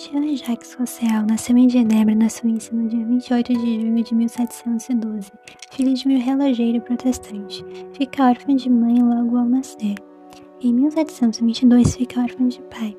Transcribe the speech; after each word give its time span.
Jean-Jacques 0.00 0.72
Rousseau 0.78 1.26
nasceu 1.28 1.58
em 1.58 1.68
Genebra, 1.68 2.14
na 2.14 2.30
Suíça, 2.30 2.74
no 2.74 2.88
dia 2.88 3.04
28 3.04 3.52
de 3.52 3.80
junho 3.82 4.02
de 4.02 4.14
1712, 4.14 5.30
filho 5.72 5.92
de 5.92 6.08
um 6.08 6.18
relojeiro 6.18 6.80
protestante. 6.80 7.62
Fica 7.92 8.30
órfão 8.30 8.56
de 8.56 8.70
mãe 8.70 8.98
logo 9.02 9.36
ao 9.36 9.44
nascer. 9.44 9.96
Em 10.62 10.72
1722, 10.72 11.96
fica 11.96 12.22
órfão 12.22 12.48
de 12.48 12.62
pai. 12.62 12.96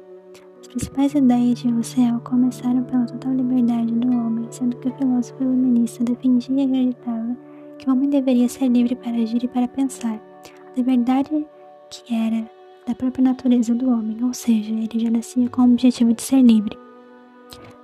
As 0.59 0.67
principais 0.67 1.16
ideias 1.16 1.59
de 1.59 1.70
Rousseau 1.70 2.20
começaram 2.20 2.84
pela 2.84 3.07
total 3.07 3.33
liberdade 3.33 3.91
do 3.93 4.15
homem, 4.15 4.45
sendo 4.52 4.77
que 4.77 4.89
o 4.89 4.95
filósofo 4.95 5.41
iluminista 5.41 6.04
defendia 6.04 6.55
e 6.55 6.65
acreditava 6.68 7.36
que 7.79 7.89
o 7.89 7.93
homem 7.93 8.11
deveria 8.11 8.47
ser 8.47 8.68
livre 8.68 8.95
para 8.95 9.18
agir 9.18 9.43
e 9.43 9.47
para 9.47 9.68
pensar. 9.68 10.21
A 10.43 10.77
liberdade 10.77 11.48
que 11.90 12.13
era 12.13 12.48
da 12.85 12.93
própria 12.93 13.23
natureza 13.23 13.73
do 13.73 13.90
homem, 13.90 14.23
ou 14.23 14.35
seja, 14.35 14.71
ele 14.71 14.99
já 14.99 15.09
nascia 15.09 15.49
com 15.49 15.63
o 15.63 15.65
objetivo 15.65 16.13
de 16.13 16.21
ser 16.21 16.43
livre. 16.43 16.77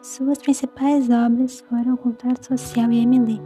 Suas 0.07 0.37
principais 0.37 1.09
obras 1.09 1.59
foram 1.69 1.95
O 1.95 1.97
Contrato 1.97 2.45
Social 2.45 2.89
e 2.93 2.99
Emily. 2.99 3.41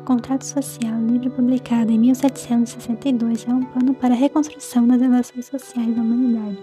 O 0.00 0.04
Contrato 0.06 0.42
Social, 0.42 0.98
livro 1.02 1.30
publicado 1.30 1.92
em 1.92 1.98
1762, 1.98 3.46
é 3.46 3.52
um 3.52 3.62
plano 3.62 3.92
para 3.92 4.14
a 4.14 4.16
reconstrução 4.16 4.88
das 4.88 5.02
relações 5.02 5.44
sociais 5.44 5.94
da 5.94 6.00
humanidade. 6.00 6.58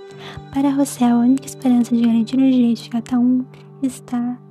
Para 0.51 0.71
Rousseau, 0.71 1.19
a 1.19 1.19
única 1.19 1.45
esperança 1.45 1.95
de 1.95 2.01
garantir 2.01 2.39
os 2.39 2.55
direitos 2.55 2.83
de 2.85 2.89
cada 2.89 3.19
um 3.19 3.45
está 3.83 4.41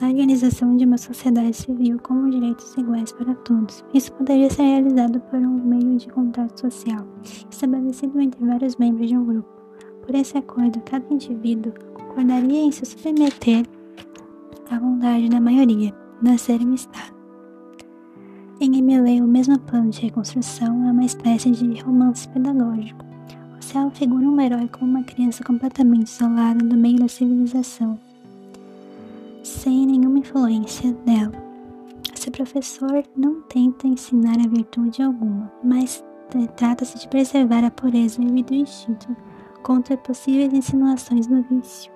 na 0.00 0.08
organização 0.08 0.74
de 0.74 0.86
uma 0.86 0.96
sociedade 0.96 1.54
civil 1.54 1.98
com 1.98 2.30
direitos 2.30 2.74
iguais 2.78 3.12
para 3.12 3.34
todos. 3.34 3.84
Isso 3.92 4.10
poderia 4.14 4.48
ser 4.48 4.62
realizado 4.62 5.20
por 5.20 5.38
um 5.38 5.62
meio 5.62 5.98
de 5.98 6.08
contrato 6.08 6.62
social, 6.62 7.06
estabelecido 7.50 8.18
entre 8.18 8.42
vários 8.42 8.76
membros 8.76 9.06
de 9.06 9.18
um 9.18 9.24
grupo. 9.26 9.50
Por 10.00 10.14
esse 10.14 10.38
acordo, 10.38 10.80
cada 10.80 11.04
indivíduo 11.12 11.74
concordaria 11.94 12.62
em 12.62 12.72
se 12.72 12.86
submeter 12.86 13.66
à 14.70 14.78
vontade 14.78 15.28
da 15.28 15.40
maioria, 15.40 15.94
nascer 16.22 16.60
um 16.60 16.74
Estado. 16.74 17.14
Em 18.60 18.78
Emile, 18.78 19.20
o 19.20 19.26
mesmo 19.26 19.58
plano 19.58 19.90
de 19.90 20.00
reconstrução 20.00 20.88
é 20.88 20.92
uma 20.92 21.04
espécie 21.04 21.50
de 21.50 21.80
romance 21.82 22.28
pedagógico. 22.28 23.04
O 23.58 23.62
céu 23.62 23.90
figura 23.90 24.26
um 24.26 24.40
herói 24.40 24.68
como 24.68 24.90
uma 24.90 25.02
criança 25.02 25.42
completamente 25.44 26.06
isolada 26.06 26.64
do 26.64 26.76
meio 26.76 26.98
da 26.98 27.08
civilização, 27.08 27.98
sem 29.42 29.86
nenhuma 29.86 30.18
influência 30.18 30.92
dela. 31.04 31.32
Esse 32.14 32.30
professor 32.30 33.04
não 33.16 33.42
tenta 33.42 33.86
ensinar 33.86 34.38
a 34.38 34.48
virtude 34.48 35.02
alguma, 35.02 35.52
mas 35.62 36.02
trata-se 36.56 36.98
de 36.98 37.08
preservar 37.08 37.64
a 37.64 37.70
pureza 37.70 38.22
e 38.22 38.26
o 38.26 38.54
instinto 38.54 39.14
contra 39.62 39.96
possíveis 39.96 40.52
insinuações 40.52 41.26
do 41.26 41.42
vício. 41.42 41.92